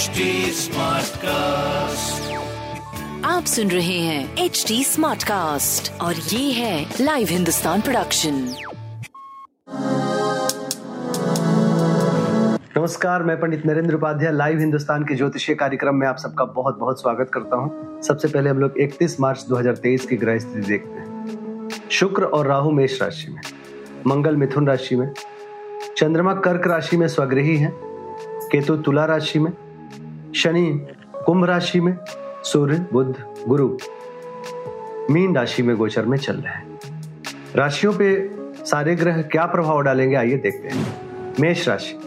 HD 0.00 0.24
Smartcast. 0.56 2.28
आप 3.26 3.44
सुन 3.44 3.70
रहे 3.70 3.98
हैं 3.98 4.44
एच 4.44 4.64
डी 4.68 4.82
स्मार्ट 4.84 5.22
कास्ट 5.22 5.90
और 6.00 6.14
ये 6.32 6.52
है 6.52 6.96
लाइव 7.00 7.28
हिंदुस्तान 7.30 7.80
प्रोडक्शन 7.80 8.34
नमस्कार 12.76 13.22
मैं 13.22 13.38
पंडित 13.40 13.66
नरेंद्र 13.66 13.94
उपाध्याय 13.94 14.32
लाइव 14.32 14.58
हिंदुस्तान 14.58 15.04
के 15.04 15.14
ज्योतिषीय 15.14 15.56
कार्यक्रम 15.56 15.96
में 15.96 16.06
आप 16.06 16.16
सबका 16.24 16.44
बहुत 16.58 16.78
बहुत 16.78 17.00
स्वागत 17.00 17.30
करता 17.34 17.56
हूँ। 17.56 18.02
सबसे 18.02 18.28
पहले 18.28 18.50
हम 18.50 18.58
लोग 18.58 18.78
31 18.82 19.20
मार्च 19.20 19.46
2023 19.52 20.04
की 20.08 20.16
ग्रह 20.16 20.38
स्थिति 20.38 20.66
देखते 20.68 21.00
हैं 21.00 21.88
शुक्र 21.92 22.24
और 22.38 22.46
राहु 22.46 22.70
मेष 22.80 23.00
राशि 23.02 23.32
में 23.32 23.40
मंगल 24.06 24.36
मिथुन 24.36 24.68
राशि 24.68 24.96
में 24.96 25.12
चंद्रमा 25.96 26.34
कर्क 26.46 26.66
राशि 26.66 26.96
में 26.96 27.08
स्वग्रही 27.08 27.56
है 27.56 27.72
केतु 28.52 28.76
तुला 28.86 29.04
राशि 29.06 29.38
में 29.38 29.52
शनि 30.36 30.88
कुंभ 31.26 31.44
राशि 31.44 31.80
में, 31.80 31.98
सूर्य 32.44 32.86
बुद्ध 32.92 33.14
गुरु 33.48 33.78
मीन 35.10 35.36
राशि 35.36 35.62
में 35.62 35.76
गोचर 35.76 36.06
में 36.06 36.18
चल 36.18 36.36
रहे 36.36 36.54
हैं। 36.54 36.80
राशियों 37.56 37.92
पे 37.92 38.30
सारे 38.64 38.96
ग्रह 38.96 39.22
क्या 39.22 39.46
प्रभाव 39.46 39.80
डालेंगे, 39.80 40.16
आइए 40.16 40.36
देखते 40.36 40.68
हैं। 40.68 41.00
मेष 41.40 41.68
राशि, 41.68 41.98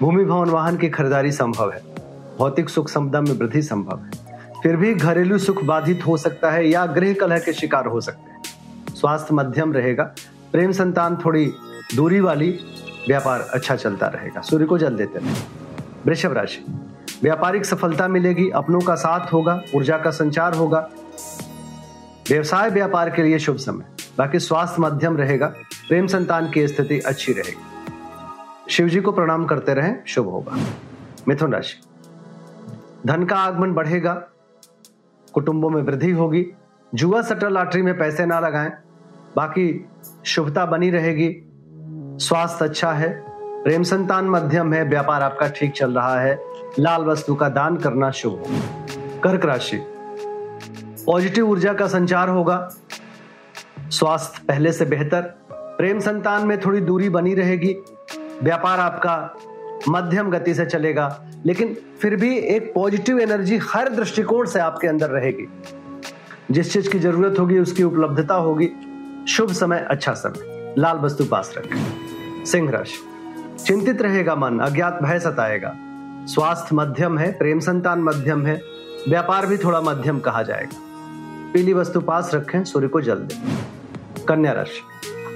भूमि, 0.00 0.24
भवन, 0.24 0.50
वाहन 0.50 0.76
की 0.76 0.88
खरीदारी 0.88 1.32
संभव 1.32 1.72
है। 1.72 1.82
भौतिक 2.38 2.68
सुख, 2.68 2.88
संपदा 2.88 3.20
में 3.20 3.32
वृद्धि 3.32 3.62
संभव 3.62 3.98
है। 3.98 4.10
फिर 4.62 4.76
भी 4.76 4.94
घरेलू 4.94 5.38
सुख 5.38 5.64
बाधित 5.64 6.06
हो 6.06 6.16
सकता 6.16 6.50
है 6.50 6.68
या 6.68 6.86
गृह 6.86 7.14
कलह 7.14 7.38
के 7.38 7.52
शिकार 7.52 7.86
हो 7.86 8.00
सकते 8.00 8.30
हैं। 8.30 8.42
स्वास्थ्य 8.94 9.34
मध्यम 9.34 9.72
रहेगा, 9.72 10.04
प्रेम 10.52 10.72
संतान 10.72 11.16
थोड़ी 11.24 11.52
दूरी 11.96 12.20
वाली 12.20 12.58
व्यापार 13.08 13.40
अच्छा 13.40 13.76
चलता 13.76 14.06
रहेगा। 14.06 14.40
सूर्य 14.40 14.64
को 14.64 14.78
जल 14.78 14.96
देते 14.96 15.18
रहे। 15.18 15.34
वृषभ 16.06 16.32
राशि 16.32 16.64
व्यापारिक 17.22 17.64
सफलता 17.64 18.08
मिलेगी, 18.08 18.50
अपनों 18.50 18.80
का 18.80 18.94
साथ 18.94 19.32
होगा, 19.32 19.62
ऊर्जा 19.74 19.98
का 19.98 20.10
संचार 20.10 20.54
होगा। 20.54 20.90
व्यवसाय 22.30 22.70
व्यापार 22.70 23.10
के 23.10 23.22
लिए 23.22 23.38
शुभ 23.38 23.56
समय। 23.56 23.84
बाकी 24.18 24.38
स्वास्थ्य 24.38 24.82
मध्यम 24.82 25.16
रहेगा, 25.16 25.46
प्रेम 25.88 26.06
संतान 26.06 26.50
की 26.50 26.68
स्थिति 26.68 26.98
अच्छी 27.00 27.32
रहेगी। 27.32 27.62
शिव 28.70 28.88
जी 28.88 29.00
को 29.00 29.12
प्रणाम 29.12 29.44
करते 29.44 29.74
रहें, 29.74 30.04
शुभ 30.06 30.28
होगा। 30.28 30.56
मिथुन 31.28 31.52
राशि। 31.52 31.80
धन 33.06 33.24
का 33.24 33.36
आगमन 33.36 33.72
बढ़ेगा, 33.72 34.14
कुटुंबों 35.32 35.70
में 35.70 35.82
वृद्धि 35.82 36.10
होगी, 36.10 36.46
जुआ 36.94 37.22
सट्टा 37.22 37.48
लॉटरी 37.48 37.82
में 37.82 37.98
पैसे 37.98 38.26
ना 38.26 38.40
लगाएँ, 38.40 38.72
बाकी 39.36 39.88
शुभता 40.24 40.66
बनी 40.66 40.90
रहेगी, 40.90 41.42
स्वास्थ्य 42.20 42.64
अच्छा 42.64 42.92
है, 42.92 43.24
प्रेम 43.64 43.82
संतान 43.82 44.24
मध्यम 44.24 44.72
है, 44.72 44.84
व्यापार 44.84 45.22
आपका 45.22 45.48
ठीक 45.48 45.72
चल 45.72 45.92
रहा 45.92 46.20
है। 46.20 46.47
लाल 46.78 47.02
वस्तु 47.02 47.34
का 47.34 47.48
दान 47.48 47.76
करना 47.76 48.10
शुभ 48.10 48.32
हो। 48.32 48.44
कर्क 49.20 49.44
राशि। 49.44 49.80
पॉजिटिव 51.06 51.50
ऊर्जा 51.50 51.72
का 51.72 51.86
संचार 51.86 52.28
होगा। 52.28 52.74
स्वास्थ्य 53.90 54.42
पहले 54.48 54.72
से 54.72 54.84
बेहतर। 54.84 55.20
प्रेम 55.52 56.00
संतान 56.00 56.46
में 56.46 56.60
थोड़ी 56.60 56.80
दूरी 56.80 57.08
बनी 57.08 57.34
रहेगी। 57.34 57.76
व्यापार 58.42 58.80
आपका 58.80 59.34
मध्यम 59.88 60.30
गति 60.30 60.54
से 60.54 60.66
चलेगा। 60.66 61.24
लेकिन 61.46 61.76
फिर 62.02 62.16
भी 62.16 62.36
एक 62.36 62.74
पॉजिटिव 62.74 63.20
एनर्जी 63.20 63.56
हर 63.56 63.88
दृष्टिकोण 63.88 64.46
से 64.46 64.60
आपके 64.60 64.86
अंदर 64.86 65.10
रहेगी। 65.10 65.48
जिस 66.50 66.72
चीज़ 66.72 66.90
की 66.90 66.98
ज़रूरत 66.98 67.38
होगी, 67.38 67.58
उसकी 67.58 67.82
उपलब्धता 67.82 68.34
होगी। 68.34 68.70
शुभ 69.28 69.52
समय 69.52 69.86
अच्छा 69.90 70.12
समय। 70.12 70.74
लाल 70.78 70.96
वस्तु 70.96 71.24
पास 71.24 71.54
रखें। 71.58 71.94
सिंह 72.44 72.70
राशि। 72.70 73.04
चिंतित 73.64 74.02
रहेगा 74.02 74.34
मन, 74.34 74.58
अज्ञात 74.58 74.98
भय 75.02 75.18
सताएगा। 75.18 75.76
स्वास्थ्य 76.28 76.76
मध्यम 76.76 77.18
है, 77.18 77.32
प्रेम 77.32 77.60
संतान 77.60 78.00
मध्यम 78.00 78.46
है, 78.46 78.62
व्यापार 79.08 79.46
भी 79.46 79.56
थोड़ा 79.56 79.80
मध्यम 79.80 80.20
कहा 80.20 80.42
जाएगा। 80.42 80.76
पीली 81.52 81.72
वस्तु 81.72 82.00
पास 82.00 82.30
रखें, 82.34 82.64
सूर्य 82.64 82.88
को 82.88 83.00
जल 83.00 83.14
दें। 83.14 83.58
कन्या 84.28 84.52
राशि। 84.52 84.82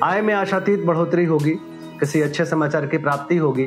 आय 0.02 0.20
में 0.20 0.34
आशातीत 0.34 0.84
बढ़ोतरी 0.84 1.24
होगी, 1.24 1.50
किसी 2.00 2.20
अच्छे 2.20 2.44
समाचार 2.44 2.86
की 2.86 2.98
प्राप्ति 2.98 3.36
होगी। 3.36 3.66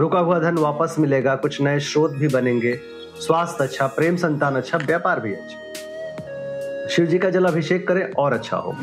रुका 0.00 0.18
हुआ 0.18 0.38
धन 0.38 0.58
वापस 0.58 0.96
मिलेगा, 0.98 1.36
कुछ 1.36 1.60
नए 1.60 1.80
स्रोत 1.80 2.12
भी 2.12 2.28
बनेंगे। 2.28 2.80
स्वास्थ्य 3.20 3.64
अच्छा 3.64 3.86
प्रेम 3.86 4.16
संतान 4.16 4.56
अच्छा 4.56 4.78
व्यापार 4.78 5.20
भी 5.20 5.34
अच्छा। 5.34 6.88
शिव 6.88 7.06
जी 7.06 7.18
का 7.18 7.30
जल 7.30 7.44
अभिषेक 7.44 7.88
करें, 7.88 8.12
और 8.12 8.32
अच्छा 8.32 8.56
होगा। 8.56 8.78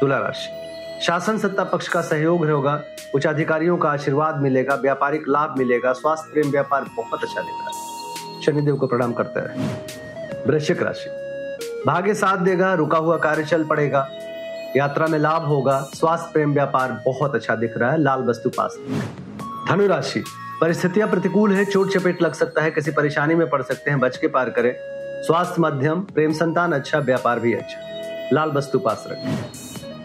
तुला 0.00 0.18
राशि। 0.18 0.65
शासन 1.02 1.38
सत्ता 1.38 1.64
पक्ष 1.64 1.88
का 1.88 2.00
सहयोग 2.00 2.50
होगा, 2.50 2.82
उच्च 3.14 3.26
अधिकारियों 3.26 3.76
का 3.76 3.90
आशीर्वाद 3.90 4.36
मिलेगा, 4.36 4.74
व्यापारिक 4.74 5.24
लाभ 5.28 5.54
मिलेगा, 5.58 5.92
स्वास्थ्य 5.92 6.32
प्रेम 6.32 6.50
व्यापार 6.50 6.84
बहुत 6.96 7.24
अच्छा 7.24 7.40
है। 7.40 8.42
शनिदेव 8.42 8.76
को 8.76 8.86
प्रणाम 8.86 9.12
करते 9.12 9.40
रहे। 9.40 9.58
वृश्चिक 10.46 10.82
राशि। 10.82 11.10
भाग्य 11.86 12.14
साथ 12.14 12.36
देगा, 12.36 12.74
रुका 12.74 12.98
हुआ 12.98 13.16
कार्य 13.16 13.44
चल 13.44 13.64
पड़ेगा, 13.64 14.08
यात्रा 14.76 15.06
में 15.06 15.18
लाभ 15.18 15.42
होगा, 15.42 15.88
स्वास्थ्य 15.94 16.30
प्रेम 16.32 16.52
व्यापार 16.52 17.02
बहुत 17.06 17.34
अच्छा 17.34 17.54
दिख 17.54 17.78
रहा 17.78 17.90
है, 17.90 18.02
लाल 18.02 18.22
वस्तु 18.22 18.50
पास। 18.50 18.78
धनु 19.68 19.86
राशि 19.86 20.24
परिस्थितियाँ 20.60 21.08
प्रतिकूल 21.08 21.52
है, 21.52 21.64
चोट 21.64 21.92
चपेट 21.92 22.22
लग 22.22 22.32
सकता 22.32 22.62
है, 22.62 22.70
किसी 22.70 22.90
परेशानी 22.90 23.34
में 23.34 23.50
पड़ 23.50 23.62
सकते 23.62 23.90
हैं, 23.90 24.00
बच 24.00 24.16
के 24.16 24.28
पार 24.28 24.50
करें। 24.50 24.74
स्वास्थ्य 25.22 25.56
मध्यम, 25.58 26.00
प्रेम 26.00 26.32
संतान 26.32 26.72
अच्छा 26.72 26.98
व्यापार 26.98 27.40
भी 27.40 27.54
अच्छा। 27.54 27.80
लाल 28.32 28.50
वस्तु 28.50 28.78
पास 28.78 29.04
रखें। 29.08 29.44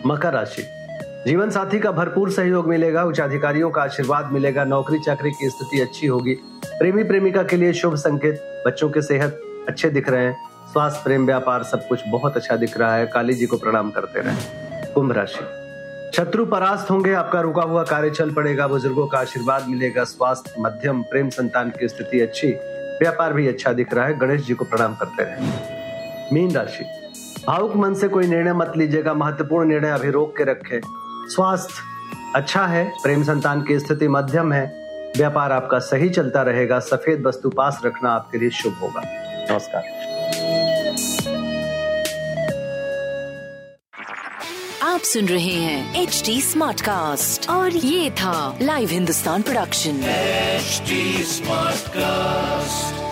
मकर 0.06 0.34
राशि। 0.34 0.81
जीवन 1.28 1.50
साथी 1.50 1.80
का 1.80 1.92
भरपूर 1.92 2.32
सहयोग 2.32 2.68
मिलेगा, 2.68 3.04
उच्च 3.04 3.20
अधिकारियों 3.20 3.70
का 3.72 3.82
आशीर्वाद 3.82 4.32
मिलेगा, 4.32 4.64
नौकरी 4.64 5.00
चाकरी 5.00 5.32
की 5.32 5.50
स्थिति 5.50 5.82
अच्छी 5.82 6.08
होगी। 6.08 6.34
प्रेमी 6.66 7.04
प्रेमिका 7.04 7.44
के 7.44 7.58
लिए 7.58 7.74
शुभ 7.74 7.96
संकेत, 7.96 8.64
बच्चों 8.68 8.90
के 8.90 9.02
सेहत 9.02 9.42
अच्छे 9.68 9.90
दिख 9.90 10.10
रहे 10.10 10.26
हैं, 10.26 10.50
स्वास्थ्य, 10.72 11.02
प्रेम, 11.04 11.26
व्यापार, 11.26 11.64
सब 11.64 11.88
कुछ 11.88 12.00
बहुत 12.08 12.36
अच्छा 12.36 12.56
दिख 12.56 12.78
रहा 12.78 12.96
है, 12.96 13.06
काली 13.08 13.34
जी 13.34 13.46
को 13.46 13.58
प्रणाम 13.58 13.92
करते 13.92 14.20
रहे। 14.20 14.36
कुंभ 14.94 15.12
राशि। 15.12 15.46
शत्रु 16.18 16.46
परास्त 16.46 16.92
होंगे, 16.92 17.14
आपका 17.14 17.42
रुका 17.42 17.62
हुआ 17.62 17.84
कार्य 17.84 18.10
चल 18.10 18.32
पड़ेगा, 18.32 18.68
बुज़ुर्गों 18.68 19.08
का 19.08 19.18
आशीर्वाद 19.18 19.68
मिलेगा, 19.68 20.04
स्वास्थ्य, 20.04 20.56
मध्यम, 20.60 21.02
प्रेम 21.02 21.30
संतान 21.30 21.70
की 21.70 21.88
स्थिति 21.88 22.22
अच्छी, 22.22 22.48
व्यापार 23.02 23.34
भी 23.34 23.48
अच्छा 23.48 23.74
दिख 23.74 23.94
रहा 23.94 24.06
है, 24.06 24.18
गणेश 24.18 24.46
जी 24.46 24.54
को 24.54 24.66
प्रणाम 24.66 24.96
करते 24.96 25.24
रहे। 25.24 25.36
मीन 26.34 26.52
राशि। 26.52 26.86
भावुक 27.48 27.76
मन 27.76 27.94
से 27.94 28.08
कोई 28.08 28.28
निर्णय 28.28 28.54
मत 28.54 28.74
लीजिएगा, 28.78 29.14
महत्वपूर्ण 29.14 29.70
निर्णय 29.70 29.90
अभी 29.90 30.10
रोक 30.10 30.38
के 30.38 30.44
रखें। 30.44 30.82
स्वास्थ्य 31.30 31.74
अच्छा 32.36 32.66
है 32.66 32.84
प्रेम 33.04 33.24
संतान 33.24 33.62
की 33.62 33.80
स्थिति 33.80 34.08
मध्यम 34.08 34.54
है 34.54 34.66
व्यापार 35.18 35.52
आपका 35.52 35.80
सही 35.80 36.10
चलता 36.10 36.42
रहेगा 36.42 36.80
सफ़ेद 36.80 37.28
वस्तु 37.28 37.50
पास 37.50 37.82
रखना 37.86 38.12
आपके 38.12 38.38
लिए 38.38 38.50
शुभ 38.50 38.74
होगा। 38.74 39.02
नमस्कार। 39.52 39.84
आप 44.84 45.02
सुन 45.02 45.26
रहे 45.26 45.54
हैं 45.54 46.04
एच 46.04 46.24
डी 46.26 46.42
स्मार्ट 46.42 46.82
कास्ट 46.82 47.50
और 47.50 47.72
ये 47.72 48.12
था 48.12 48.58
live 48.62 48.90
Hindustan 48.90 49.42
production 49.42 50.02
HD 50.62 50.92
Smartcast. 51.26 53.11